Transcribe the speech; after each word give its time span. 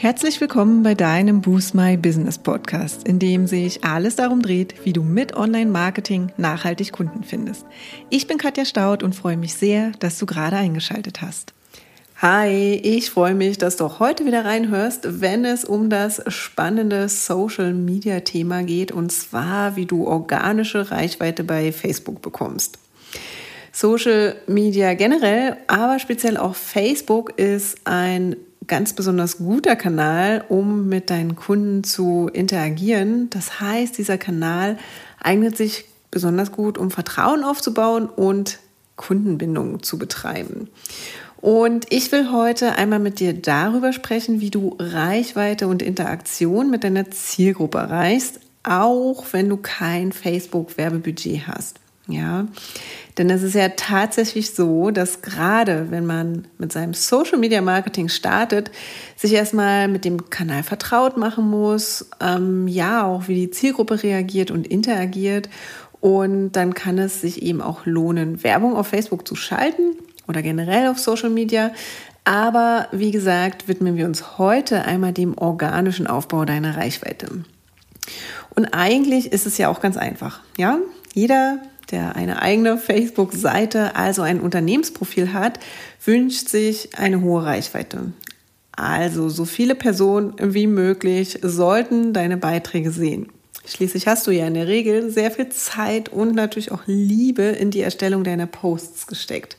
Herzlich 0.00 0.40
willkommen 0.40 0.84
bei 0.84 0.94
deinem 0.94 1.40
Boost 1.40 1.74
My 1.74 1.96
Business 1.96 2.38
Podcast, 2.38 3.08
in 3.08 3.18
dem 3.18 3.48
sich 3.48 3.82
alles 3.82 4.14
darum 4.14 4.42
dreht, 4.42 4.84
wie 4.84 4.92
du 4.92 5.02
mit 5.02 5.34
Online-Marketing 5.34 6.30
nachhaltig 6.36 6.92
Kunden 6.92 7.24
findest. 7.24 7.66
Ich 8.08 8.28
bin 8.28 8.38
Katja 8.38 8.64
Staud 8.64 9.02
und 9.02 9.16
freue 9.16 9.36
mich 9.36 9.54
sehr, 9.54 9.90
dass 9.98 10.16
du 10.20 10.24
gerade 10.24 10.54
eingeschaltet 10.54 11.20
hast. 11.20 11.52
Hi, 12.22 12.74
ich 12.76 13.10
freue 13.10 13.34
mich, 13.34 13.58
dass 13.58 13.76
du 13.76 13.98
heute 13.98 14.24
wieder 14.24 14.44
reinhörst, 14.44 15.20
wenn 15.20 15.44
es 15.44 15.64
um 15.64 15.90
das 15.90 16.22
spannende 16.28 17.08
Social 17.08 17.74
Media 17.74 18.20
Thema 18.20 18.62
geht, 18.62 18.92
und 18.92 19.10
zwar, 19.10 19.74
wie 19.74 19.86
du 19.86 20.06
organische 20.06 20.92
Reichweite 20.92 21.42
bei 21.42 21.72
Facebook 21.72 22.22
bekommst. 22.22 22.78
Social 23.72 24.36
Media 24.46 24.94
generell, 24.94 25.56
aber 25.66 25.98
speziell 25.98 26.36
auch 26.36 26.54
Facebook 26.54 27.36
ist 27.36 27.78
ein 27.84 28.36
ganz 28.68 28.92
besonders 28.92 29.38
guter 29.38 29.76
Kanal, 29.76 30.44
um 30.48 30.88
mit 30.88 31.10
deinen 31.10 31.36
Kunden 31.36 31.84
zu 31.84 32.30
interagieren. 32.32 33.28
Das 33.30 33.60
heißt, 33.60 33.98
dieser 33.98 34.18
Kanal 34.18 34.78
eignet 35.20 35.56
sich 35.56 35.86
besonders 36.10 36.52
gut, 36.52 36.78
um 36.78 36.90
Vertrauen 36.90 37.44
aufzubauen 37.44 38.06
und 38.06 38.58
Kundenbindung 38.96 39.82
zu 39.82 39.98
betreiben. 39.98 40.68
Und 41.40 41.86
ich 41.90 42.10
will 42.10 42.32
heute 42.32 42.74
einmal 42.74 42.98
mit 42.98 43.20
dir 43.20 43.32
darüber 43.32 43.92
sprechen, 43.92 44.40
wie 44.40 44.50
du 44.50 44.76
Reichweite 44.78 45.68
und 45.68 45.82
Interaktion 45.82 46.68
mit 46.70 46.82
deiner 46.84 47.10
Zielgruppe 47.10 47.78
erreichst, 47.78 48.40
auch 48.64 49.24
wenn 49.32 49.48
du 49.48 49.56
kein 49.56 50.12
Facebook-Werbebudget 50.12 51.46
hast. 51.46 51.78
Ja, 52.10 52.46
denn 53.18 53.28
es 53.28 53.42
ist 53.42 53.54
ja 53.54 53.68
tatsächlich 53.68 54.54
so, 54.54 54.90
dass 54.90 55.20
gerade 55.20 55.90
wenn 55.90 56.06
man 56.06 56.48
mit 56.56 56.72
seinem 56.72 56.94
Social 56.94 57.36
Media 57.36 57.60
Marketing 57.60 58.08
startet, 58.08 58.70
sich 59.14 59.34
erstmal 59.34 59.88
mit 59.88 60.06
dem 60.06 60.30
Kanal 60.30 60.62
vertraut 60.62 61.18
machen 61.18 61.50
muss, 61.50 62.08
ähm, 62.20 62.66
ja, 62.66 63.04
auch 63.04 63.28
wie 63.28 63.34
die 63.34 63.50
Zielgruppe 63.50 64.02
reagiert 64.02 64.50
und 64.50 64.66
interagiert. 64.66 65.50
Und 66.00 66.52
dann 66.52 66.72
kann 66.72 66.96
es 66.96 67.20
sich 67.20 67.42
eben 67.42 67.60
auch 67.60 67.84
lohnen, 67.84 68.42
Werbung 68.42 68.74
auf 68.74 68.86
Facebook 68.86 69.28
zu 69.28 69.34
schalten 69.34 69.96
oder 70.26 70.40
generell 70.40 70.88
auf 70.88 70.98
Social 70.98 71.30
Media. 71.30 71.72
Aber 72.24 72.88
wie 72.92 73.10
gesagt, 73.10 73.68
widmen 73.68 73.96
wir 73.96 74.06
uns 74.06 74.38
heute 74.38 74.86
einmal 74.86 75.12
dem 75.12 75.36
organischen 75.36 76.06
Aufbau 76.06 76.46
deiner 76.46 76.76
Reichweite. 76.76 77.44
Und 78.54 78.66
eigentlich 78.66 79.30
ist 79.32 79.46
es 79.46 79.58
ja 79.58 79.68
auch 79.68 79.80
ganz 79.80 79.96
einfach. 79.98 80.40
Ja, 80.56 80.78
jeder 81.14 81.58
der 81.90 82.16
eine 82.16 82.42
eigene 82.42 82.78
Facebook-Seite, 82.78 83.96
also 83.96 84.22
ein 84.22 84.40
Unternehmensprofil 84.40 85.32
hat, 85.32 85.58
wünscht 86.04 86.48
sich 86.48 86.96
eine 86.96 87.22
hohe 87.22 87.44
Reichweite. 87.44 88.12
Also 88.72 89.28
so 89.28 89.44
viele 89.44 89.74
Personen 89.74 90.34
wie 90.38 90.66
möglich 90.66 91.38
sollten 91.42 92.12
deine 92.12 92.36
Beiträge 92.36 92.92
sehen. 92.92 93.28
Schließlich 93.66 94.06
hast 94.06 94.26
du 94.26 94.30
ja 94.30 94.46
in 94.46 94.54
der 94.54 94.66
Regel 94.66 95.10
sehr 95.10 95.30
viel 95.30 95.48
Zeit 95.50 96.08
und 96.08 96.34
natürlich 96.34 96.72
auch 96.72 96.82
Liebe 96.86 97.42
in 97.42 97.70
die 97.70 97.82
Erstellung 97.82 98.24
deiner 98.24 98.46
Posts 98.46 99.06
gesteckt. 99.06 99.56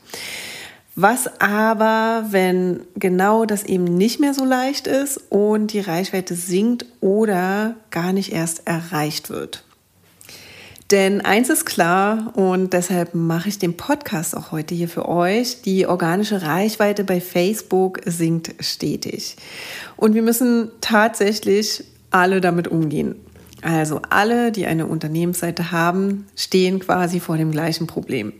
Was 0.96 1.40
aber, 1.40 2.26
wenn 2.30 2.80
genau 2.96 3.44
das 3.44 3.62
eben 3.64 3.84
nicht 3.84 4.18
mehr 4.18 4.34
so 4.34 4.44
leicht 4.44 4.86
ist 4.86 5.20
und 5.30 5.72
die 5.72 5.80
Reichweite 5.80 6.34
sinkt 6.34 6.86
oder 7.00 7.76
gar 7.90 8.12
nicht 8.12 8.32
erst 8.32 8.66
erreicht 8.66 9.30
wird? 9.30 9.64
Denn 10.90 11.20
eins 11.20 11.48
ist 11.50 11.66
klar 11.66 12.32
und 12.34 12.72
deshalb 12.72 13.14
mache 13.14 13.48
ich 13.48 13.60
den 13.60 13.76
Podcast 13.76 14.36
auch 14.36 14.50
heute 14.50 14.74
hier 14.74 14.88
für 14.88 15.08
euch. 15.08 15.62
Die 15.62 15.86
organische 15.86 16.42
Reichweite 16.42 17.04
bei 17.04 17.20
Facebook 17.20 18.00
sinkt 18.06 18.64
stetig. 18.64 19.36
Und 19.96 20.14
wir 20.14 20.22
müssen 20.22 20.72
tatsächlich 20.80 21.84
alle 22.10 22.40
damit 22.40 22.66
umgehen. 22.66 23.14
Also 23.62 24.00
alle, 24.10 24.50
die 24.50 24.66
eine 24.66 24.86
Unternehmensseite 24.86 25.70
haben, 25.70 26.26
stehen 26.34 26.80
quasi 26.80 27.20
vor 27.20 27.36
dem 27.36 27.52
gleichen 27.52 27.86
Problem. 27.86 28.32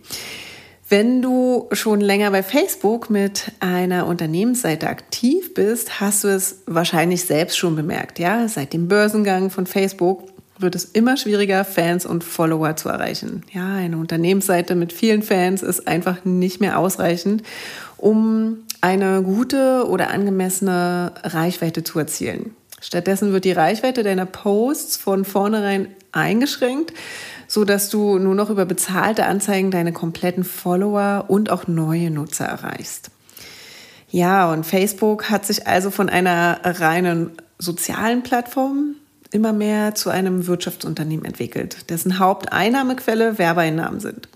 Wenn 0.88 1.22
du 1.22 1.68
schon 1.70 2.00
länger 2.00 2.32
bei 2.32 2.42
Facebook 2.42 3.10
mit 3.10 3.52
einer 3.60 4.08
Unternehmensseite 4.08 4.88
aktiv 4.88 5.54
bist, 5.54 6.00
hast 6.00 6.24
du 6.24 6.28
es 6.28 6.62
wahrscheinlich 6.66 7.22
selbst 7.22 7.58
schon 7.58 7.76
bemerkt, 7.76 8.18
ja? 8.18 8.48
Seit 8.48 8.72
dem 8.72 8.88
Börsengang 8.88 9.50
von 9.50 9.66
Facebook 9.66 10.24
wird 10.60 10.74
es 10.74 10.84
immer 10.84 11.16
schwieriger, 11.16 11.64
Fans 11.64 12.06
und 12.06 12.24
Follower 12.24 12.76
zu 12.76 12.88
erreichen. 12.88 13.42
Ja, 13.52 13.74
eine 13.74 13.96
Unternehmensseite 13.96 14.74
mit 14.74 14.92
vielen 14.92 15.22
Fans 15.22 15.62
ist 15.62 15.86
einfach 15.88 16.24
nicht 16.24 16.60
mehr 16.60 16.78
ausreichend, 16.78 17.42
um 17.96 18.58
eine 18.80 19.22
gute 19.22 19.86
oder 19.88 20.10
angemessene 20.10 21.12
Reichweite 21.22 21.84
zu 21.84 21.98
erzielen. 21.98 22.54
Stattdessen 22.80 23.32
wird 23.32 23.44
die 23.44 23.52
Reichweite 23.52 24.02
deiner 24.02 24.26
Posts 24.26 24.96
von 24.96 25.24
vornherein 25.24 25.88
eingeschränkt, 26.12 26.94
so 27.46 27.64
dass 27.64 27.90
du 27.90 28.18
nur 28.18 28.34
noch 28.34 28.48
über 28.48 28.64
bezahlte 28.64 29.26
Anzeigen 29.26 29.70
deine 29.70 29.92
kompletten 29.92 30.44
Follower 30.44 31.26
und 31.28 31.50
auch 31.50 31.66
neue 31.66 32.10
Nutzer 32.10 32.46
erreichst. 32.46 33.10
Ja, 34.08 34.50
und 34.50 34.64
Facebook 34.64 35.30
hat 35.30 35.46
sich 35.46 35.66
also 35.66 35.90
von 35.90 36.08
einer 36.08 36.60
reinen 36.64 37.32
sozialen 37.58 38.22
Plattform 38.22 38.96
immer 39.32 39.52
mehr 39.52 39.94
zu 39.94 40.10
einem 40.10 40.46
Wirtschaftsunternehmen 40.46 41.24
entwickelt, 41.24 41.90
dessen 41.90 42.18
Haupteinnahmequelle 42.18 43.38
Werbeeinnahmen 43.38 44.00
sind. 44.00 44.28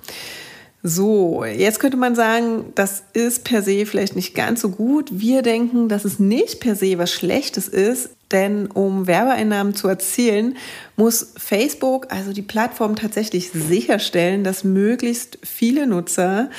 So, 0.87 1.47
jetzt 1.47 1.81
könnte 1.81 1.97
man 1.97 2.15
sagen, 2.15 2.67
das 2.75 3.05
ist 3.15 3.45
per 3.45 3.63
se 3.63 3.87
vielleicht 3.87 4.17
nicht 4.17 4.35
ganz 4.35 4.61
so 4.61 4.69
gut. 4.69 5.09
Wir 5.13 5.41
denken, 5.41 5.89
dass 5.89 6.05
es 6.05 6.19
nicht 6.19 6.61
per 6.61 6.77
se 6.77 6.99
was 6.99 7.11
Schlechtes 7.11 7.69
ist, 7.69 8.11
denn 8.33 8.67
um 8.67 9.07
Werbeeinnahmen 9.07 9.75
zu 9.75 9.89
erzielen, 9.89 10.59
muss 10.97 11.33
Facebook, 11.39 12.13
also 12.13 12.35
die 12.35 12.43
Plattform, 12.43 12.97
tatsächlich 12.97 13.51
sicherstellen, 13.51 14.45
dass 14.45 14.63
möglichst 14.63 15.39
viele 15.43 15.87
Nutzer 15.87 16.51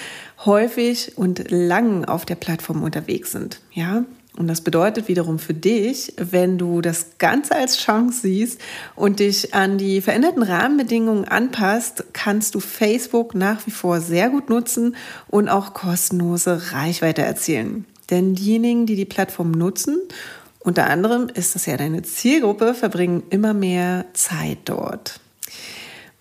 häufig 0.43 1.17
und 1.17 1.51
lang 1.51 2.05
auf 2.05 2.25
der 2.25 2.35
Plattform 2.35 2.81
unterwegs 2.81 3.31
sind. 3.31 3.61
Ja, 3.73 4.05
und 4.37 4.47
das 4.47 4.61
bedeutet 4.61 5.07
wiederum 5.07 5.39
für 5.39 5.53
dich, 5.53 6.13
wenn 6.17 6.57
du 6.57 6.81
das 6.81 7.17
Ganze 7.19 7.55
als 7.55 7.77
Chance 7.77 8.21
siehst 8.23 8.59
und 8.95 9.19
dich 9.19 9.53
an 9.53 9.77
die 9.77 10.01
veränderten 10.01 10.43
Rahmenbedingungen 10.43 11.25
anpasst, 11.25 12.05
kannst 12.11 12.55
du 12.55 12.59
Facebook 12.59 13.33
nach 13.33 13.65
wie 13.65 13.71
vor 13.71 14.01
sehr 14.01 14.29
gut 14.29 14.49
nutzen 14.49 14.95
und 15.27 15.47
auch 15.47 15.73
kostenlose 15.73 16.73
Reichweite 16.73 17.21
erzielen. 17.21 17.85
Denn 18.09 18.35
diejenigen, 18.35 18.85
die 18.85 18.95
die 18.95 19.05
Plattform 19.05 19.51
nutzen, 19.51 19.99
unter 20.59 20.87
anderem 20.87 21.27
ist 21.33 21.55
das 21.55 21.65
ja 21.65 21.77
deine 21.77 22.01
Zielgruppe, 22.01 22.73
verbringen 22.73 23.23
immer 23.29 23.53
mehr 23.53 24.05
Zeit 24.13 24.57
dort. 24.65 25.19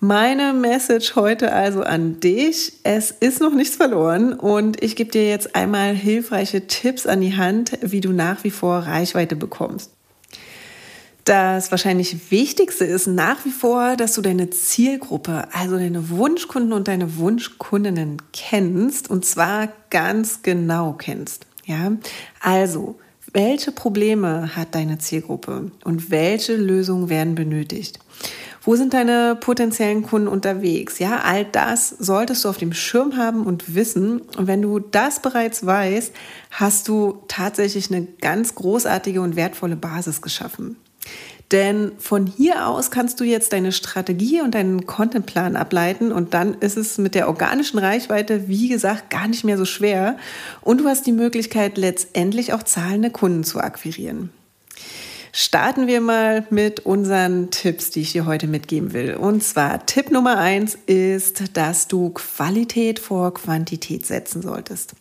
Meine 0.06 0.52
Message 0.52 1.16
heute 1.16 1.54
also 1.54 1.82
an 1.82 2.20
dich. 2.20 2.74
Es 2.82 3.10
ist 3.10 3.40
noch 3.40 3.54
nichts 3.54 3.76
verloren 3.76 4.34
und 4.34 4.82
ich 4.82 4.96
gebe 4.96 5.10
dir 5.10 5.26
jetzt 5.26 5.56
einmal 5.56 5.94
hilfreiche 5.94 6.66
Tipps 6.66 7.06
an 7.06 7.22
die 7.22 7.38
Hand, 7.38 7.78
wie 7.80 8.02
du 8.02 8.12
nach 8.12 8.44
wie 8.44 8.50
vor 8.50 8.80
Reichweite 8.80 9.34
bekommst. 9.34 9.92
Das 11.24 11.70
wahrscheinlich 11.70 12.30
Wichtigste 12.30 12.84
ist 12.84 13.06
nach 13.06 13.46
wie 13.46 13.50
vor, 13.50 13.96
dass 13.96 14.12
du 14.12 14.20
deine 14.20 14.50
Zielgruppe, 14.50 15.48
also 15.52 15.78
deine 15.78 16.10
Wunschkunden 16.10 16.74
und 16.74 16.86
deine 16.86 17.16
Wunschkundinnen 17.16 18.20
kennst 18.34 19.08
und 19.08 19.24
zwar 19.24 19.70
ganz 19.88 20.42
genau 20.42 20.92
kennst. 20.92 21.46
Ja, 21.64 21.92
also 22.42 22.98
welche 23.32 23.72
Probleme 23.72 24.54
hat 24.54 24.74
deine 24.74 24.98
Zielgruppe 24.98 25.72
und 25.82 26.10
welche 26.10 26.56
Lösungen 26.56 27.08
werden 27.08 27.34
benötigt? 27.34 28.00
Wo 28.64 28.76
sind 28.76 28.94
deine 28.94 29.36
potenziellen 29.38 30.02
Kunden 30.02 30.26
unterwegs? 30.26 30.98
Ja, 30.98 31.20
all 31.22 31.44
das 31.44 31.90
solltest 31.90 32.44
du 32.44 32.48
auf 32.48 32.56
dem 32.56 32.72
Schirm 32.72 33.18
haben 33.18 33.44
und 33.44 33.74
wissen. 33.74 34.22
Und 34.38 34.46
wenn 34.46 34.62
du 34.62 34.78
das 34.78 35.20
bereits 35.20 35.66
weißt, 35.66 36.14
hast 36.50 36.88
du 36.88 37.22
tatsächlich 37.28 37.90
eine 37.90 38.06
ganz 38.22 38.54
großartige 38.54 39.20
und 39.20 39.36
wertvolle 39.36 39.76
Basis 39.76 40.22
geschaffen. 40.22 40.76
Denn 41.52 41.92
von 41.98 42.26
hier 42.26 42.66
aus 42.66 42.90
kannst 42.90 43.20
du 43.20 43.24
jetzt 43.24 43.52
deine 43.52 43.70
Strategie 43.70 44.40
und 44.40 44.54
deinen 44.54 44.86
Contentplan 44.86 45.56
ableiten 45.56 46.10
und 46.10 46.32
dann 46.32 46.54
ist 46.54 46.78
es 46.78 46.96
mit 46.96 47.14
der 47.14 47.28
organischen 47.28 47.78
Reichweite, 47.78 48.48
wie 48.48 48.68
gesagt, 48.68 49.10
gar 49.10 49.28
nicht 49.28 49.44
mehr 49.44 49.58
so 49.58 49.66
schwer 49.66 50.16
und 50.62 50.80
du 50.80 50.88
hast 50.88 51.06
die 51.06 51.12
Möglichkeit, 51.12 51.76
letztendlich 51.76 52.54
auch 52.54 52.62
zahlende 52.62 53.10
Kunden 53.10 53.44
zu 53.44 53.60
akquirieren. 53.60 54.30
Starten 55.36 55.88
wir 55.88 56.00
mal 56.00 56.46
mit 56.50 56.86
unseren 56.86 57.50
Tipps, 57.50 57.90
die 57.90 58.02
ich 58.02 58.12
dir 58.12 58.24
heute 58.24 58.46
mitgeben 58.46 58.92
will. 58.92 59.16
Und 59.16 59.42
zwar 59.42 59.84
Tipp 59.84 60.12
Nummer 60.12 60.38
eins 60.38 60.78
ist, 60.86 61.56
dass 61.56 61.88
du 61.88 62.10
Qualität 62.10 63.00
vor 63.00 63.34
Quantität 63.34 64.06
setzen 64.06 64.42
solltest. 64.42 64.94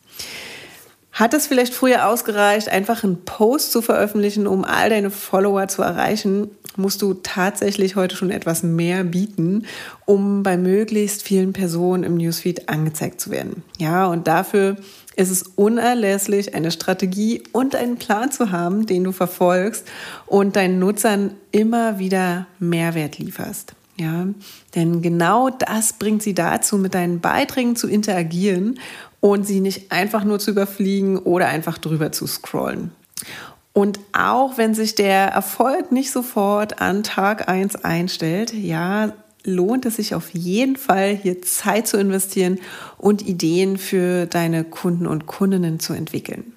Hat 1.13 1.35
es 1.35 1.45
vielleicht 1.45 1.75
früher 1.75 2.07
ausgereicht, 2.07 2.69
einfach 2.69 3.03
einen 3.03 3.23
Post 3.23 3.71
zu 3.71 3.83
veröffentlichen, 3.83 4.47
um 4.47 4.65
all 4.65 4.89
deine 4.89 5.11
Follower 5.11 5.67
zu 5.67 5.83
erreichen? 5.83 6.49
Musst 6.75 7.03
du 7.03 7.13
tatsächlich 7.13 7.95
heute 7.95 8.15
schon 8.15 8.31
etwas 8.31 8.63
mehr 8.63 9.03
bieten, 9.03 9.67
um 10.05 10.41
bei 10.41 10.57
möglichst 10.57 11.21
vielen 11.21 11.53
Personen 11.53 12.03
im 12.03 12.17
Newsfeed 12.17 12.67
angezeigt 12.67 13.21
zu 13.21 13.29
werden. 13.29 13.61
Ja, 13.77 14.07
und 14.07 14.27
dafür 14.27 14.77
ist 15.15 15.29
es 15.29 15.43
unerlässlich, 15.43 16.55
eine 16.55 16.71
Strategie 16.71 17.43
und 17.51 17.75
einen 17.75 17.97
Plan 17.97 18.31
zu 18.31 18.51
haben, 18.51 18.87
den 18.87 19.03
du 19.03 19.11
verfolgst 19.11 19.87
und 20.25 20.55
deinen 20.55 20.79
Nutzern 20.79 21.35
immer 21.51 21.99
wieder 21.99 22.47
Mehrwert 22.57 23.19
lieferst. 23.19 23.75
Ja, 23.95 24.27
denn 24.73 25.01
genau 25.01 25.49
das 25.49 25.93
bringt 25.93 26.23
sie 26.23 26.33
dazu, 26.33 26.77
mit 26.77 26.95
deinen 26.95 27.19
Beiträgen 27.19 27.75
zu 27.75 27.87
interagieren 27.87 28.79
und 29.19 29.45
sie 29.45 29.59
nicht 29.59 29.91
einfach 29.91 30.23
nur 30.23 30.39
zu 30.39 30.51
überfliegen 30.51 31.17
oder 31.17 31.47
einfach 31.47 31.77
drüber 31.77 32.11
zu 32.11 32.25
scrollen. 32.25 32.91
Und 33.71 33.99
auch 34.13 34.57
wenn 34.57 34.73
sich 34.75 34.95
der 34.95 35.27
Erfolg 35.29 35.91
nicht 35.91 36.11
sofort 36.11 36.81
an 36.81 37.03
Tag 37.03 37.49
1 37.49 37.83
einstellt, 37.83 38.53
ja, 38.53 39.13
lohnt 39.43 39.85
es 39.85 39.97
sich 39.97 40.15
auf 40.15 40.29
jeden 40.31 40.75
Fall, 40.75 41.15
hier 41.15 41.41
Zeit 41.41 41.87
zu 41.87 41.97
investieren 41.97 42.59
und 42.97 43.27
Ideen 43.27 43.77
für 43.77 44.25
deine 44.25 44.63
Kunden 44.63 45.07
und 45.07 45.25
Kundinnen 45.25 45.79
zu 45.79 45.93
entwickeln. 45.93 46.53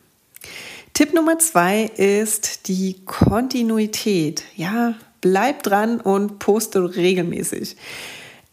Tipp 0.94 1.12
Nummer 1.12 1.38
zwei 1.38 1.84
ist 1.84 2.68
die 2.68 2.96
Kontinuität. 3.04 4.44
Ja, 4.56 4.94
bleib 5.30 5.64
dran 5.64 6.00
und 6.00 6.38
poste 6.38 6.94
regelmäßig. 6.94 7.76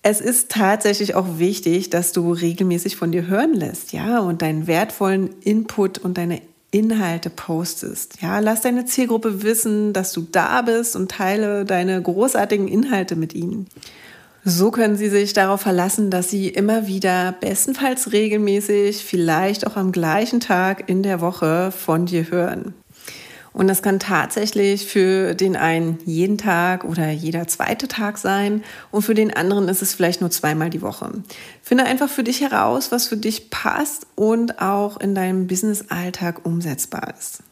Es 0.02 0.22
ist 0.22 0.50
tatsächlich 0.50 1.14
auch 1.14 1.38
wichtig, 1.38 1.92
dass 1.92 2.12
du 2.12 2.34
regelmäßig 2.34 2.96
von 2.96 3.12
dir 3.12 3.28
hören 3.28 3.54
lässt, 3.54 3.94
ja, 3.94 4.20
und 4.20 4.42
deinen 4.42 4.66
wertvollen 4.66 5.30
Input 5.42 6.00
und 6.00 6.18
deine 6.18 6.42
Inhalte 6.72 7.30
postest. 7.30 8.22
Ja, 8.22 8.40
lass 8.40 8.62
deine 8.62 8.86
Zielgruppe 8.86 9.44
wissen, 9.44 9.94
dass 9.94 10.12
du 10.14 10.28
da 10.30 10.64
bist 10.64 10.96
und 10.96 11.12
teile 11.12 11.64
deine 11.64 12.02
großartigen 12.02 12.68
Inhalte 12.68 13.16
mit 13.16 13.36
ihnen. 13.36 13.68
So 14.44 14.72
können 14.72 14.98
Sie 14.98 15.10
sich 15.10 15.34
darauf 15.34 15.62
verlassen, 15.62 16.10
dass 16.10 16.32
Sie 16.32 16.50
immer 16.50 16.88
wieder, 16.88 17.36
bestenfalls 17.40 18.12
regelmäßig, 18.12 19.06
vielleicht 19.06 19.68
auch 19.68 19.78
am 19.78 19.92
gleichen 19.92 20.40
Tag 20.40 20.90
in 20.90 21.04
der 21.04 21.22
Woche 21.22 21.72
von 21.72 22.08
dir 22.08 22.30
hören. 22.32 22.74
Und 23.54 23.68
das 23.68 23.84
kann 23.84 24.00
tatsächlich 24.00 24.88
für 24.88 25.36
den 25.36 25.56
einen 25.56 26.00
jeden 26.06 26.40
Tag 26.40 26.84
oder 26.84 27.12
jeder 27.12 27.48
zweite 27.48 27.88
Tag 27.88 28.18
sein 28.18 28.64
und 28.90 29.04
für 29.04 29.14
den 29.14 29.34
anderen 29.34 29.68
ist 29.68 29.84
es 29.84 29.94
vielleicht 29.94 30.22
nur 30.22 30.32
zweimal 30.32 30.72
die 30.72 30.82
Woche. 30.82 31.12
Finde 31.62 31.86
einfach 31.86 32.10
für 32.10 32.24
dich 32.24 32.42
heraus, 32.42 32.92
was 32.92 33.08
für 33.08 33.18
dich 33.18 33.52
passt 33.52 34.08
und 34.16 34.60
auch 34.60 35.00
in 35.00 35.14
deinem 35.14 35.46
Business-Alltag 35.46 36.46
umsetzbar 36.46 37.14
ist. 37.18 37.44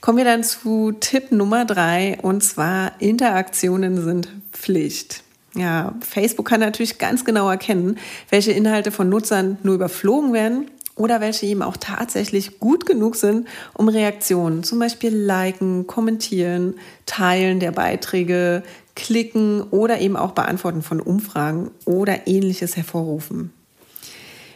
Kommen 0.00 0.18
wir 0.18 0.24
dann 0.24 0.44
zu 0.44 0.92
Tipp 0.92 1.32
Nummer 1.32 1.64
drei 1.64 2.18
und 2.22 2.42
zwar 2.42 2.92
Interaktionen 3.00 4.02
sind 4.02 4.28
Pflicht. 4.52 5.22
Ja, 5.54 5.94
Facebook 6.00 6.48
kann 6.48 6.60
natürlich 6.60 6.98
ganz 6.98 7.24
genau 7.24 7.50
erkennen, 7.50 7.98
welche 8.30 8.52
Inhalte 8.52 8.90
von 8.90 9.08
Nutzern 9.08 9.58
nur 9.62 9.74
überflogen 9.74 10.32
werden 10.32 10.70
oder 10.96 11.20
welche 11.20 11.46
eben 11.46 11.62
auch 11.62 11.76
tatsächlich 11.76 12.60
gut 12.60 12.86
genug 12.86 13.16
sind, 13.16 13.48
um 13.74 13.88
Reaktionen, 13.88 14.62
zum 14.62 14.78
Beispiel 14.78 15.14
liken, 15.14 15.86
kommentieren, 15.86 16.74
teilen 17.06 17.60
der 17.60 17.72
Beiträge, 17.72 18.62
klicken 18.94 19.62
oder 19.62 20.00
eben 20.00 20.16
auch 20.16 20.32
beantworten 20.32 20.82
von 20.82 21.00
Umfragen 21.00 21.70
oder 21.86 22.26
ähnliches 22.26 22.76
hervorrufen. 22.76 23.52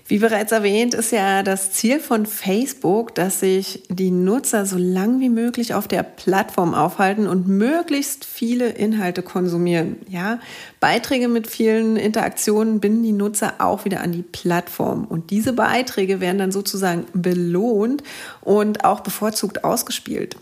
Wie 0.08 0.18
bereits 0.18 0.52
erwähnt, 0.52 0.94
ist 0.94 1.10
ja 1.10 1.42
das 1.42 1.72
Ziel 1.72 1.98
von 1.98 2.26
Facebook, 2.26 3.12
dass 3.16 3.40
sich 3.40 3.82
die 3.88 4.12
Nutzer 4.12 4.64
so 4.64 4.76
lang 4.78 5.18
wie 5.18 5.28
möglich 5.28 5.74
auf 5.74 5.88
der 5.88 6.04
Plattform 6.04 6.74
aufhalten 6.74 7.26
und 7.26 7.48
möglichst 7.48 8.24
viele 8.24 8.68
Inhalte 8.68 9.22
konsumieren. 9.22 9.96
Ja, 10.08 10.38
Beiträge 10.78 11.26
mit 11.26 11.48
vielen 11.48 11.96
Interaktionen 11.96 12.78
binden 12.78 13.02
die 13.02 13.10
Nutzer 13.10 13.54
auch 13.58 13.84
wieder 13.84 14.00
an 14.00 14.12
die 14.12 14.22
Plattform 14.22 15.06
und 15.06 15.30
diese 15.30 15.52
Beiträge 15.52 16.20
werden 16.20 16.38
dann 16.38 16.52
sozusagen 16.52 17.06
belohnt 17.12 18.04
und 18.42 18.84
auch 18.84 19.00
bevorzugt 19.00 19.64
ausgespielt. 19.64 20.36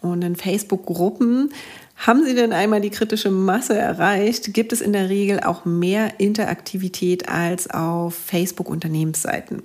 Und 0.00 0.22
in 0.22 0.36
Facebook-Gruppen 0.36 1.50
haben 1.96 2.24
Sie 2.24 2.34
denn 2.34 2.52
einmal 2.52 2.80
die 2.80 2.90
kritische 2.90 3.30
Masse 3.30 3.76
erreicht, 3.76 4.54
gibt 4.54 4.72
es 4.72 4.80
in 4.80 4.92
der 4.92 5.10
Regel 5.10 5.40
auch 5.40 5.64
mehr 5.64 6.18
Interaktivität 6.18 7.28
als 7.28 7.68
auf 7.68 8.14
Facebook-Unternehmensseiten. 8.14 9.62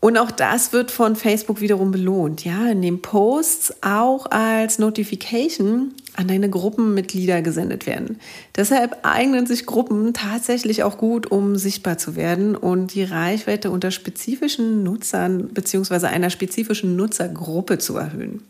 Und 0.00 0.16
auch 0.16 0.30
das 0.30 0.72
wird 0.72 0.92
von 0.92 1.16
Facebook 1.16 1.60
wiederum 1.60 1.90
belohnt, 1.90 2.44
ja, 2.44 2.68
in 2.68 2.82
den 2.82 3.02
Posts 3.02 3.82
auch 3.82 4.26
als 4.30 4.78
Notification 4.78 5.92
an 6.14 6.28
deine 6.28 6.48
Gruppenmitglieder 6.48 7.42
gesendet 7.42 7.86
werden. 7.86 8.20
Deshalb 8.56 8.98
eignen 9.02 9.46
sich 9.46 9.66
Gruppen 9.66 10.14
tatsächlich 10.14 10.84
auch 10.84 10.98
gut, 10.98 11.30
um 11.30 11.56
sichtbar 11.56 11.98
zu 11.98 12.14
werden 12.14 12.54
und 12.54 12.94
die 12.94 13.02
Reichweite 13.02 13.72
unter 13.72 13.90
spezifischen 13.90 14.84
Nutzern 14.84 15.48
bzw. 15.48 16.06
einer 16.06 16.30
spezifischen 16.30 16.94
Nutzergruppe 16.94 17.78
zu 17.78 17.96
erhöhen. 17.96 18.42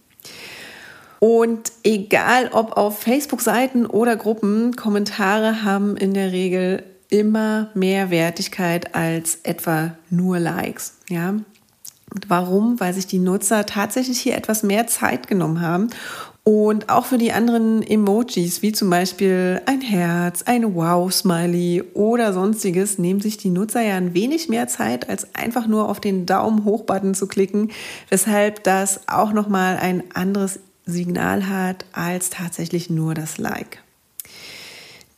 Und 1.21 1.73
egal 1.83 2.51
ob 2.53 2.77
auf 2.77 3.01
Facebook-Seiten 3.01 3.87
oder 3.87 4.17
Gruppen, 4.17 4.77
Kommentare 4.77 5.65
haben 5.65 5.97
in 5.97 6.15
der 6.15 6.33
Regel 6.33 6.85
immer 7.11 7.71
mehr 7.75 8.11
Wertigkeit 8.11 8.95
als 8.95 9.39
etwa 9.43 9.95
nur 10.11 10.39
Likes. 10.39 10.99
Ja? 11.09 11.35
Warum? 12.29 12.79
Weil 12.81 12.95
sich 12.95 13.07
die 13.07 13.19
Nutzer 13.19 13.67
tatsächlich 13.67 14.21
hier 14.21 14.37
etwas 14.37 14.63
mehr 14.63 14.87
Zeit 14.87 15.27
genommen 15.27 15.61
haben. 15.61 15.89
Und 16.45 16.89
auch 16.89 17.05
für 17.05 17.19
die 17.19 17.33
anderen 17.33 17.83
Emojis, 17.83 18.63
wie 18.63 18.73
zum 18.73 18.89
Beispiel 18.89 19.61
ein 19.67 19.83
Herz, 19.83 20.45
ein 20.45 20.75
Wow-Smiley 20.75 21.85
oder 21.93 22.33
sonstiges, 22.33 22.97
nehmen 22.97 23.21
sich 23.21 23.37
die 23.37 23.51
Nutzer 23.51 23.83
ja 23.83 23.97
ein 23.97 24.15
wenig 24.15 24.49
mehr 24.49 24.67
Zeit, 24.67 25.11
als 25.11 25.35
einfach 25.35 25.67
nur 25.67 25.91
auf 25.91 26.01
den 26.01 26.25
Daumen 26.25 26.65
hoch-Button 26.65 27.15
zu 27.15 27.27
klicken, 27.27 27.71
weshalb 28.09 28.65
das 28.65 29.01
auch 29.09 29.35
nochmal 29.35 29.77
ein 29.77 30.05
anderes 30.15 30.61
Signal 30.89 31.49
hat 31.49 31.85
als 31.93 32.31
tatsächlich 32.31 32.91
nur 32.91 33.15
das 33.15 33.39
Like. 33.39 33.83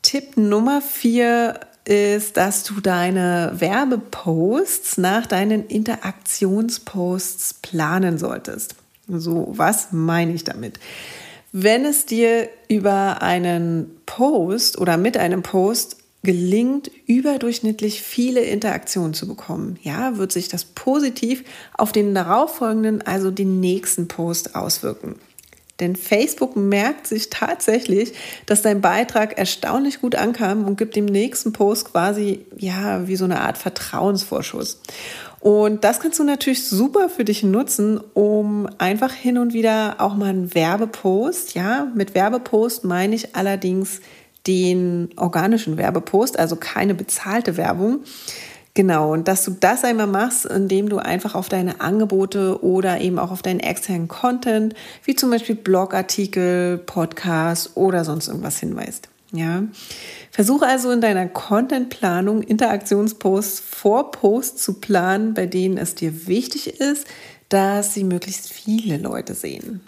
Tipp 0.02 0.36
Nummer 0.36 0.82
vier 0.82 1.60
ist, 1.84 2.36
dass 2.36 2.64
du 2.64 2.80
deine 2.80 3.52
Werbeposts 3.54 4.98
nach 4.98 5.26
deinen 5.26 5.66
Interaktionsposts 5.66 7.54
planen 7.54 8.18
solltest. 8.18 8.74
So, 9.08 9.48
was 9.50 9.88
meine 9.92 10.32
ich 10.32 10.44
damit? 10.44 10.78
Wenn 11.52 11.84
es 11.84 12.06
dir 12.06 12.48
über 12.68 13.22
einen 13.22 13.90
Post 14.06 14.78
oder 14.78 14.96
mit 14.96 15.16
einem 15.16 15.42
Post 15.42 15.96
gelingt, 16.22 16.90
überdurchschnittlich 17.06 18.02
viele 18.02 18.40
Interaktionen 18.40 19.14
zu 19.14 19.26
bekommen, 19.26 19.78
ja, 19.82 20.16
wird 20.16 20.32
sich 20.32 20.48
das 20.48 20.64
positiv 20.64 21.44
auf 21.76 21.92
den 21.92 22.14
darauffolgenden, 22.14 23.02
also 23.02 23.30
den 23.30 23.58
nächsten 23.58 24.06
Post 24.06 24.54
auswirken. 24.54 25.16
Denn 25.80 25.96
Facebook 25.96 26.56
merkt 26.56 27.06
sich 27.06 27.30
tatsächlich, 27.30 28.12
dass 28.46 28.62
dein 28.62 28.80
Beitrag 28.80 29.38
erstaunlich 29.38 30.00
gut 30.00 30.14
ankam 30.14 30.64
und 30.64 30.76
gibt 30.76 30.94
dem 30.96 31.06
nächsten 31.06 31.52
Post 31.52 31.92
quasi, 31.92 32.44
ja, 32.56 33.08
wie 33.08 33.16
so 33.16 33.24
eine 33.24 33.40
Art 33.40 33.58
Vertrauensvorschuss. 33.58 34.80
Und 35.40 35.84
das 35.84 36.00
kannst 36.00 36.18
du 36.18 36.24
natürlich 36.24 36.68
super 36.68 37.08
für 37.08 37.24
dich 37.24 37.42
nutzen, 37.42 37.98
um 38.12 38.68
einfach 38.76 39.12
hin 39.12 39.38
und 39.38 39.54
wieder 39.54 39.96
auch 39.98 40.14
mal 40.14 40.28
einen 40.28 40.54
Werbepost, 40.54 41.54
ja, 41.54 41.90
mit 41.94 42.14
Werbepost 42.14 42.84
meine 42.84 43.14
ich 43.14 43.34
allerdings 43.34 44.00
den 44.46 45.10
organischen 45.16 45.76
Werbepost, 45.76 46.38
also 46.38 46.56
keine 46.56 46.94
bezahlte 46.94 47.56
Werbung, 47.56 48.00
Genau, 48.74 49.12
und 49.12 49.26
dass 49.26 49.44
du 49.44 49.50
das 49.50 49.82
einmal 49.82 50.06
machst, 50.06 50.46
indem 50.46 50.88
du 50.88 50.98
einfach 50.98 51.34
auf 51.34 51.48
deine 51.48 51.80
Angebote 51.80 52.62
oder 52.62 53.00
eben 53.00 53.18
auch 53.18 53.32
auf 53.32 53.42
deinen 53.42 53.60
externen 53.60 54.06
Content, 54.06 54.74
wie 55.04 55.16
zum 55.16 55.30
Beispiel 55.30 55.56
Blogartikel, 55.56 56.78
Podcast 56.78 57.76
oder 57.76 58.04
sonst 58.04 58.28
irgendwas 58.28 58.60
hinweist. 58.60 59.08
Ja, 59.32 59.62
versuche 60.32 60.66
also 60.66 60.90
in 60.90 61.00
deiner 61.00 61.28
Contentplanung 61.28 62.42
Interaktionsposts 62.42 63.60
vor 63.60 64.10
Posts 64.10 64.62
zu 64.62 64.74
planen, 64.74 65.34
bei 65.34 65.46
denen 65.46 65.76
es 65.76 65.94
dir 65.94 66.26
wichtig 66.26 66.80
ist, 66.80 67.06
dass 67.48 67.94
sie 67.94 68.04
möglichst 68.04 68.52
viele 68.52 68.96
Leute 68.98 69.34
sehen. 69.34 69.80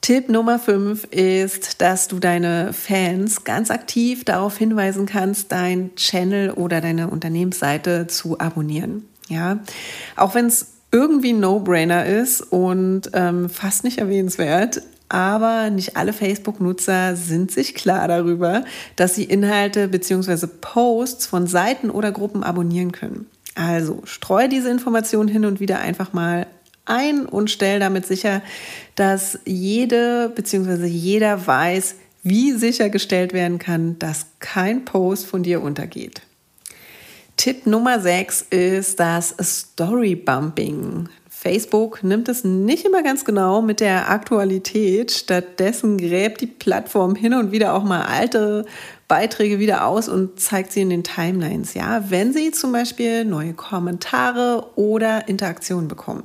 Tipp 0.00 0.30
Nummer 0.30 0.58
5 0.58 1.04
ist, 1.10 1.82
dass 1.82 2.08
du 2.08 2.18
deine 2.18 2.72
Fans 2.72 3.44
ganz 3.44 3.70
aktiv 3.70 4.24
darauf 4.24 4.56
hinweisen 4.56 5.04
kannst, 5.04 5.52
dein 5.52 5.94
Channel 5.94 6.52
oder 6.52 6.80
deine 6.80 7.08
Unternehmensseite 7.08 8.06
zu 8.06 8.38
abonnieren. 8.38 9.04
Ja, 9.28 9.60
auch 10.16 10.34
wenn 10.34 10.46
es 10.46 10.68
irgendwie 10.90 11.32
No-Brainer 11.32 12.06
ist 12.06 12.40
und 12.40 13.10
ähm, 13.12 13.48
fast 13.48 13.84
nicht 13.84 13.98
erwähnenswert, 13.98 14.82
aber 15.08 15.70
nicht 15.70 15.96
alle 15.96 16.12
Facebook-Nutzer 16.12 17.16
sind 17.16 17.50
sich 17.50 17.74
klar 17.74 18.08
darüber, 18.08 18.64
dass 18.96 19.14
sie 19.14 19.24
Inhalte 19.24 19.88
bzw. 19.88 20.46
Posts 20.60 21.26
von 21.26 21.46
Seiten 21.46 21.90
oder 21.90 22.10
Gruppen 22.10 22.42
abonnieren 22.42 22.92
können. 22.92 23.26
Also 23.54 24.02
streue 24.04 24.48
diese 24.48 24.70
Informationen 24.70 25.28
hin 25.28 25.44
und 25.44 25.60
wieder 25.60 25.80
einfach 25.80 26.12
mal 26.12 26.46
ein 26.90 27.24
und 27.24 27.50
stell 27.50 27.80
damit 27.80 28.04
sicher, 28.04 28.42
dass 28.96 29.38
jede 29.46 30.30
bzw. 30.34 30.86
jeder 30.86 31.46
weiß, 31.46 31.94
wie 32.22 32.52
sichergestellt 32.52 33.32
werden 33.32 33.58
kann, 33.58 33.98
dass 33.98 34.26
kein 34.40 34.84
Post 34.84 35.26
von 35.26 35.42
dir 35.42 35.62
untergeht. 35.62 36.22
Tipp 37.36 37.66
Nummer 37.66 38.00
6 38.00 38.42
ist 38.50 39.00
das 39.00 39.34
Story 39.40 40.14
Bumping. 40.14 41.08
Facebook 41.42 42.04
nimmt 42.04 42.28
es 42.28 42.44
nicht 42.44 42.84
immer 42.84 43.02
ganz 43.02 43.24
genau 43.24 43.62
mit 43.62 43.80
der 43.80 44.10
Aktualität. 44.10 45.10
Stattdessen 45.10 45.96
gräbt 45.96 46.42
die 46.42 46.46
Plattform 46.46 47.14
hin 47.14 47.32
und 47.32 47.50
wieder 47.50 47.72
auch 47.72 47.82
mal 47.82 48.02
alte 48.02 48.66
Beiträge 49.08 49.58
wieder 49.58 49.86
aus 49.86 50.10
und 50.10 50.38
zeigt 50.38 50.70
sie 50.70 50.82
in 50.82 50.90
den 50.90 51.02
Timelines. 51.02 51.72
Ja, 51.72 52.04
wenn 52.10 52.34
sie 52.34 52.50
zum 52.50 52.72
Beispiel 52.72 53.24
neue 53.24 53.54
Kommentare 53.54 54.66
oder 54.76 55.28
Interaktionen 55.28 55.88
bekommen. 55.88 56.24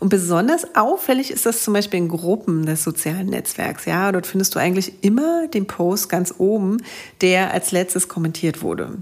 Und 0.00 0.08
besonders 0.08 0.74
auffällig 0.74 1.30
ist 1.30 1.46
das 1.46 1.62
zum 1.62 1.74
Beispiel 1.74 2.00
in 2.00 2.08
Gruppen 2.08 2.66
des 2.66 2.82
sozialen 2.82 3.26
Netzwerks. 3.26 3.84
Ja, 3.84 4.10
dort 4.10 4.26
findest 4.26 4.56
du 4.56 4.58
eigentlich 4.58 5.04
immer 5.04 5.46
den 5.46 5.68
Post 5.68 6.08
ganz 6.08 6.34
oben, 6.38 6.78
der 7.20 7.54
als 7.54 7.70
letztes 7.70 8.08
kommentiert 8.08 8.62
wurde. 8.62 8.94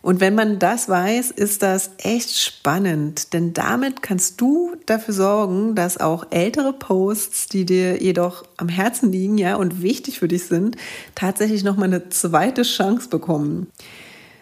Und 0.00 0.20
wenn 0.20 0.34
man 0.34 0.58
das 0.58 0.88
weiß, 0.88 1.32
ist 1.32 1.62
das 1.62 1.90
echt 1.98 2.36
spannend, 2.36 3.32
denn 3.32 3.52
damit 3.52 4.02
kannst 4.02 4.40
du 4.40 4.76
dafür 4.86 5.14
sorgen, 5.14 5.74
dass 5.74 5.98
auch 5.98 6.26
ältere 6.30 6.72
Posts, 6.72 7.48
die 7.48 7.66
dir 7.66 8.00
jedoch 8.00 8.44
am 8.56 8.68
Herzen 8.68 9.10
liegen, 9.10 9.38
ja, 9.38 9.56
und 9.56 9.82
wichtig 9.82 10.18
für 10.18 10.28
dich 10.28 10.44
sind, 10.44 10.76
tatsächlich 11.14 11.64
noch 11.64 11.76
mal 11.76 11.86
eine 11.86 12.08
zweite 12.10 12.62
Chance 12.62 13.08
bekommen. 13.08 13.66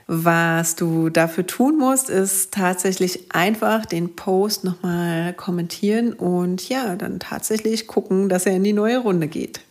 Was 0.08 0.76
du 0.76 1.10
dafür 1.10 1.46
tun 1.46 1.78
musst, 1.78 2.10
ist 2.10 2.52
tatsächlich 2.52 3.32
einfach 3.32 3.86
den 3.86 4.14
Post 4.14 4.62
nochmal 4.62 5.32
kommentieren 5.32 6.12
und 6.12 6.68
ja, 6.68 6.94
dann 6.94 7.18
tatsächlich 7.18 7.88
gucken, 7.88 8.28
dass 8.28 8.46
er 8.46 8.54
in 8.54 8.62
die 8.62 8.72
neue 8.72 8.98
Runde 8.98 9.26
geht. 9.26 9.65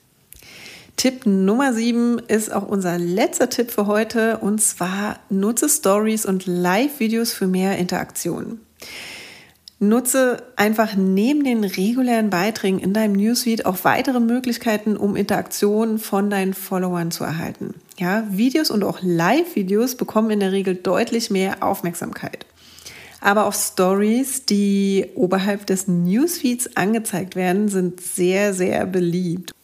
Tipp 0.97 1.25
Nummer 1.25 1.73
7 1.73 2.19
ist 2.27 2.53
auch 2.53 2.67
unser 2.67 2.97
letzter 2.97 3.49
Tipp 3.49 3.71
für 3.71 3.85
heute 3.85 4.37
und 4.37 4.61
zwar 4.61 5.19
nutze 5.29 5.67
Stories 5.67 6.25
und 6.25 6.45
Live-Videos 6.45 7.33
für 7.33 7.47
mehr 7.47 7.77
Interaktion. 7.77 8.59
Nutze 9.79 10.41
einfach 10.55 10.95
neben 10.95 11.43
den 11.43 11.65
regulären 11.65 12.29
Beiträgen 12.29 12.79
in 12.79 12.93
deinem 12.93 13.13
Newsfeed 13.13 13.65
auch 13.65 13.79
weitere 13.83 14.21
Möglichkeiten, 14.21 14.95
um 14.95 15.17
Interaktionen 15.17 15.99
von 15.99 16.29
deinen 16.29 16.53
Followern 16.53 17.11
zu 17.11 17.25
erhalten. 17.25 17.73
Ja, 17.99 18.25
Videos 18.31 18.71
und 18.71 18.85
auch 18.85 18.99
Live-Videos 19.01 19.95
bekommen 19.95 20.31
in 20.31 20.39
der 20.39 20.53
Regel 20.53 20.75
deutlich 20.75 21.29
mehr 21.29 21.61
Aufmerksamkeit. 21.61 22.45
Aber 23.19 23.47
auch 23.47 23.53
Stories, 23.53 24.45
die 24.45 25.07
oberhalb 25.15 25.65
des 25.65 25.87
Newsfeeds 25.87 26.77
angezeigt 26.77 27.35
werden, 27.35 27.67
sind 27.67 27.99
sehr, 27.99 28.53
sehr 28.53 28.85
beliebt. 28.85 29.54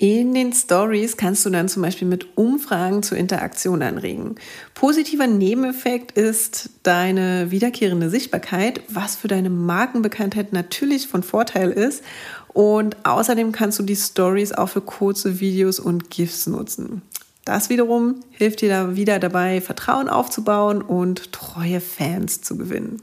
In 0.00 0.32
den 0.32 0.52
Stories 0.52 1.16
kannst 1.16 1.44
du 1.44 1.50
dann 1.50 1.68
zum 1.68 1.82
Beispiel 1.82 2.06
mit 2.06 2.38
Umfragen 2.38 3.02
zur 3.02 3.18
Interaktion 3.18 3.82
anregen. 3.82 4.36
Positiver 4.74 5.26
Nebeneffekt 5.26 6.12
ist 6.12 6.70
deine 6.84 7.50
wiederkehrende 7.50 8.08
Sichtbarkeit, 8.08 8.80
was 8.88 9.16
für 9.16 9.26
deine 9.26 9.50
Markenbekanntheit 9.50 10.52
natürlich 10.52 11.08
von 11.08 11.24
Vorteil 11.24 11.72
ist. 11.72 12.04
Und 12.46 12.96
außerdem 13.04 13.50
kannst 13.50 13.80
du 13.80 13.82
die 13.82 13.96
Stories 13.96 14.52
auch 14.52 14.68
für 14.68 14.82
kurze 14.82 15.40
Videos 15.40 15.80
und 15.80 16.10
GIFs 16.10 16.46
nutzen. 16.46 17.02
Das 17.44 17.68
wiederum 17.68 18.20
hilft 18.30 18.60
dir 18.60 18.68
da 18.68 18.94
wieder 18.94 19.18
dabei, 19.18 19.60
Vertrauen 19.60 20.08
aufzubauen 20.08 20.80
und 20.80 21.32
treue 21.32 21.80
Fans 21.80 22.40
zu 22.40 22.56
gewinnen. 22.56 23.02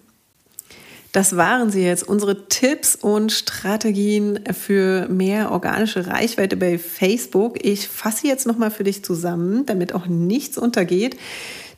Das 1.16 1.38
waren 1.38 1.72
sie 1.72 1.82
jetzt, 1.82 2.06
unsere 2.06 2.50
Tipps 2.50 2.94
und 2.94 3.32
Strategien 3.32 4.38
für 4.52 5.08
mehr 5.08 5.50
organische 5.54 6.08
Reichweite 6.08 6.58
bei 6.58 6.78
Facebook. 6.78 7.64
Ich 7.64 7.88
fasse 7.88 8.28
jetzt 8.28 8.46
nochmal 8.46 8.70
für 8.70 8.84
dich 8.84 9.02
zusammen, 9.02 9.66
damit 9.66 9.96
auch 9.96 10.08
nichts 10.08 10.58
untergeht. 10.58 11.16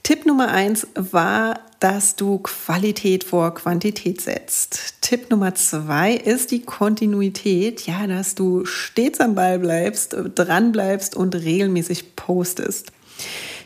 Tipp 0.02 0.26
Nummer 0.26 0.48
eins 0.48 0.88
war, 0.96 1.60
dass 1.80 2.16
du 2.16 2.40
Qualität 2.40 3.24
vor 3.24 3.54
Quantität 3.54 4.22
setzt. 4.22 4.96
Tipp 5.02 5.30
Nummer 5.30 5.54
zwei 5.54 6.14
ist 6.14 6.50
die 6.50 6.64
Kontinuität, 6.64 7.86
ja, 7.86 8.08
dass 8.08 8.34
du 8.34 8.66
stets 8.66 9.20
am 9.20 9.36
Ball 9.36 9.60
bleibst, 9.60 10.16
dran 10.34 10.72
bleibst 10.72 11.16
und 11.16 11.36
regelmäßig 11.36 12.16
postest. 12.16 12.92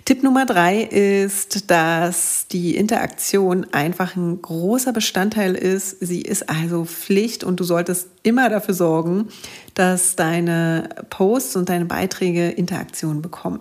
Tipp 0.05 0.23
Nummer 0.23 0.45
drei 0.45 0.81
ist, 0.81 1.69
dass 1.69 2.47
die 2.47 2.75
Interaktion 2.75 3.67
einfach 3.71 4.15
ein 4.15 4.41
großer 4.41 4.93
Bestandteil 4.93 5.53
ist. 5.55 5.97
Sie 5.99 6.21
ist 6.21 6.49
also 6.49 6.85
Pflicht 6.85 7.43
und 7.43 7.59
du 7.59 7.63
solltest 7.63 8.07
immer 8.23 8.49
dafür 8.49 8.73
sorgen, 8.73 9.27
dass 9.75 10.15
deine 10.15 10.89
Posts 11.09 11.55
und 11.57 11.69
deine 11.69 11.85
Beiträge 11.85 12.49
Interaktion 12.49 13.21
bekommen. 13.21 13.59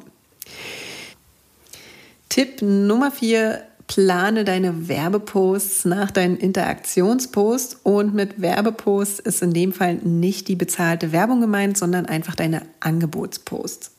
Tipp 2.31 2.63
Nummer 2.63 3.11
vier 3.11 3.63
plane 3.87 4.45
deine 4.45 4.89
Werbeposts 4.89 5.85
nach 5.85 6.13
deinen 6.13 6.37
Interaktionsposts 6.37 7.81
und 7.83 8.15
mit 8.15 8.41
Werbeposts 8.41 9.19
ist 9.19 9.43
in 9.43 9.53
dem 9.53 9.73
Fall 9.73 9.97
nicht 9.97 10.47
die 10.47 10.55
bezahlte 10.55 11.11
Werbung 11.11 11.41
gemeint, 11.41 11.77
sondern 11.77 12.07
einfach 12.07 12.37
deine 12.37 12.63
Angebotsposts. 12.79 13.91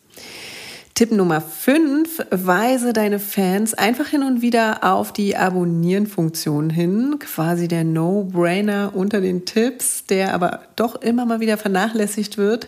Tipp 1.01 1.13
Nummer 1.13 1.41
5, 1.41 2.27
weise 2.29 2.93
deine 2.93 3.17
Fans 3.17 3.74
einfach 3.74 4.10
hin 4.10 4.22
und 4.22 4.43
wieder 4.43 4.84
auf 4.84 5.12
die 5.12 5.36
Abonnieren-Funktion 5.36 6.70
hin. 6.70 7.15
Quasi 7.17 7.67
der 7.67 7.84
No-Brainer 7.84 8.91
unter 8.93 9.20
den 9.20 9.46
Tipps, 9.46 10.05
der 10.05 10.31
aber 10.36 10.60
doch 10.75 11.01
immer 11.01 11.25
mal 11.25 11.39
wieder 11.39 11.58
vernachlässigt 11.58 12.38
wird. 12.38 12.67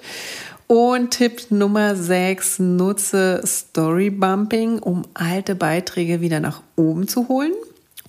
Und 0.65 1.11
Tipp 1.11 1.51
Nummer 1.51 1.95
6, 1.95 2.57
nutze 2.57 3.43
Story 3.45 4.09
Bumping, 4.09 4.79
um 4.79 5.03
alte 5.13 5.53
Beiträge 5.53 6.19
wieder 6.19 6.39
nach 6.39 6.63
oben 6.75 7.07
zu 7.07 7.27
holen. 7.27 7.53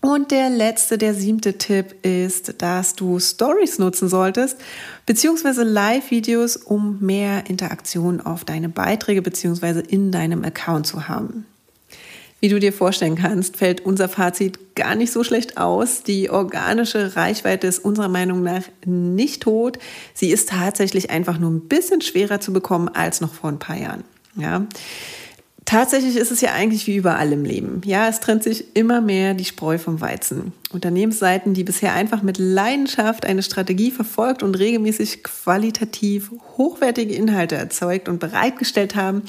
Und 0.04 0.32
der 0.32 0.50
letzte, 0.50 0.98
der 0.98 1.14
siebte 1.14 1.56
Tipp 1.56 2.04
ist, 2.04 2.60
dass 2.60 2.94
du 2.94 3.18
Stories 3.18 3.78
nutzen 3.78 4.10
solltest, 4.10 4.58
beziehungsweise 5.06 5.62
Live-Videos, 5.62 6.56
um 6.56 6.98
mehr 7.00 7.44
Interaktion 7.48 8.20
auf 8.20 8.44
deine 8.44 8.68
Beiträge 8.68 9.22
beziehungsweise 9.22 9.80
in 9.80 10.12
deinem 10.12 10.44
Account 10.44 10.86
zu 10.86 11.08
haben. 11.08 11.46
Wie 12.40 12.50
du 12.50 12.60
dir 12.60 12.74
vorstellen 12.74 13.16
kannst, 13.16 13.56
fällt 13.56 13.86
unser 13.86 14.10
Fazit 14.10 14.76
gar 14.76 14.94
nicht 14.94 15.10
so 15.10 15.24
schlecht 15.24 15.56
aus. 15.56 16.02
Die 16.02 16.28
organische 16.28 17.16
Reichweite 17.16 17.66
ist 17.66 17.78
unserer 17.78 18.08
Meinung 18.08 18.42
nach 18.42 18.64
nicht 18.84 19.44
tot. 19.44 19.78
Sie 20.12 20.28
ist 20.28 20.50
tatsächlich 20.50 21.08
einfach 21.08 21.38
nur 21.38 21.50
ein 21.50 21.62
bisschen 21.62 22.02
schwerer 22.02 22.40
zu 22.40 22.52
bekommen 22.52 22.90
als 22.90 23.22
noch 23.22 23.32
vor 23.32 23.48
ein 23.48 23.58
paar 23.58 23.78
Jahren. 23.78 24.04
Ja. 24.36 24.66
Tatsächlich 25.64 26.16
ist 26.16 26.30
es 26.30 26.42
ja 26.42 26.52
eigentlich 26.52 26.86
wie 26.86 26.96
überall 26.96 27.32
im 27.32 27.44
Leben. 27.44 27.80
Ja, 27.84 28.06
es 28.08 28.20
trennt 28.20 28.42
sich 28.42 28.76
immer 28.76 29.00
mehr 29.00 29.32
die 29.32 29.46
Spreu 29.46 29.78
vom 29.78 30.00
Weizen. 30.00 30.52
Unternehmensseiten, 30.72 31.54
die 31.54 31.64
bisher 31.64 31.94
einfach 31.94 32.22
mit 32.22 32.36
Leidenschaft 32.38 33.24
eine 33.24 33.42
Strategie 33.42 33.90
verfolgt 33.90 34.42
und 34.42 34.58
regelmäßig 34.58 35.24
qualitativ 35.24 36.30
hochwertige 36.58 37.14
Inhalte 37.14 37.56
erzeugt 37.56 38.08
und 38.08 38.20
bereitgestellt 38.20 38.94
haben 38.94 39.22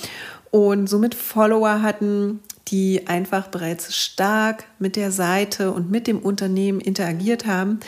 und 0.52 0.88
somit 0.88 1.16
Follower 1.16 1.82
hatten, 1.82 2.40
die 2.68 3.08
einfach 3.08 3.48
bereits 3.48 3.96
stark 3.96 4.66
mit 4.80 4.96
der 4.96 5.12
Seite 5.12 5.72
und 5.72 5.92
mit 5.92 6.08
dem 6.08 6.20
Unternehmen 6.20 6.82
interagiert 6.82 7.46
haben, 7.46 7.80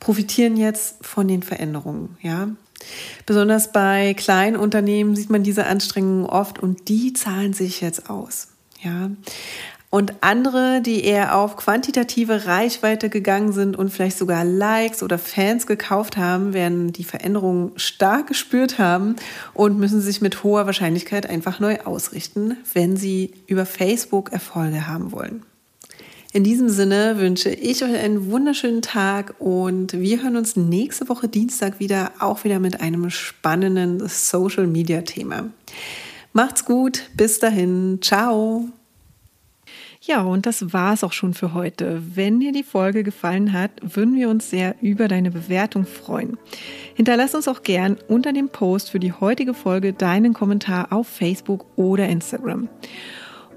profitieren 0.00 0.56
jetzt 0.56 1.04
von 1.04 1.28
den 1.28 1.42
Veränderungen. 1.42 2.16
Ja, 2.20 2.48
Besonders 3.26 3.72
bei 3.72 4.14
kleinen 4.14 4.56
Unternehmen 4.56 5.16
sieht 5.16 5.30
man 5.30 5.42
diese 5.42 5.66
Anstrengungen 5.66 6.26
oft 6.26 6.58
und 6.58 6.88
die 6.88 7.12
zahlen 7.12 7.52
sich 7.52 7.80
jetzt 7.80 8.10
aus. 8.10 8.48
Ja. 8.82 9.10
Und 9.94 10.12
andere, 10.22 10.82
die 10.82 11.04
eher 11.04 11.36
auf 11.36 11.56
quantitative 11.56 12.46
Reichweite 12.46 13.08
gegangen 13.08 13.52
sind 13.52 13.76
und 13.76 13.90
vielleicht 13.90 14.18
sogar 14.18 14.44
Likes 14.44 15.04
oder 15.04 15.18
Fans 15.18 15.68
gekauft 15.68 16.16
haben, 16.16 16.52
werden 16.52 16.92
die 16.92 17.04
Veränderungen 17.04 17.70
stark 17.76 18.26
gespürt 18.26 18.80
haben 18.80 19.14
und 19.52 19.78
müssen 19.78 20.00
sich 20.00 20.20
mit 20.20 20.42
hoher 20.42 20.66
Wahrscheinlichkeit 20.66 21.30
einfach 21.30 21.60
neu 21.60 21.78
ausrichten, 21.84 22.56
wenn 22.72 22.96
sie 22.96 23.34
über 23.46 23.66
Facebook 23.66 24.32
Erfolge 24.32 24.88
haben 24.88 25.12
wollen. 25.12 25.44
In 26.34 26.42
diesem 26.42 26.68
Sinne 26.68 27.20
wünsche 27.20 27.50
ich 27.50 27.84
euch 27.84 27.94
einen 27.94 28.28
wunderschönen 28.28 28.82
Tag 28.82 29.36
und 29.38 29.92
wir 29.92 30.20
hören 30.20 30.34
uns 30.34 30.56
nächste 30.56 31.08
Woche 31.08 31.28
Dienstag 31.28 31.78
wieder, 31.78 32.10
auch 32.18 32.42
wieder 32.42 32.58
mit 32.58 32.80
einem 32.80 33.08
spannenden 33.08 34.08
Social 34.08 34.66
Media 34.66 35.02
Thema. 35.02 35.50
Macht's 36.32 36.64
gut, 36.64 37.04
bis 37.16 37.38
dahin, 37.38 38.00
ciao. 38.02 38.68
Ja, 40.00 40.22
und 40.22 40.44
das 40.44 40.72
war's 40.72 41.04
auch 41.04 41.12
schon 41.12 41.34
für 41.34 41.54
heute. 41.54 42.02
Wenn 42.16 42.40
dir 42.40 42.50
die 42.50 42.64
Folge 42.64 43.04
gefallen 43.04 43.52
hat, 43.52 43.70
würden 43.80 44.16
wir 44.16 44.28
uns 44.28 44.50
sehr 44.50 44.74
über 44.82 45.06
deine 45.06 45.30
Bewertung 45.30 45.86
freuen. 45.86 46.36
Hinterlass 46.96 47.36
uns 47.36 47.46
auch 47.46 47.62
gern 47.62 47.96
unter 48.08 48.32
dem 48.32 48.48
Post 48.48 48.90
für 48.90 48.98
die 48.98 49.12
heutige 49.12 49.54
Folge 49.54 49.92
deinen 49.92 50.34
Kommentar 50.34 50.92
auf 50.92 51.06
Facebook 51.06 51.64
oder 51.76 52.08
Instagram. 52.08 52.68